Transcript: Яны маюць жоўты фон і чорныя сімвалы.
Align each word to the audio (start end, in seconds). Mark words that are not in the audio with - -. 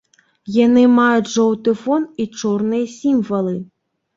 Яны 0.53 0.85
маюць 0.93 1.33
жоўты 1.35 1.75
фон 1.83 2.09
і 2.25 2.27
чорныя 2.41 2.85
сімвалы. 2.97 3.55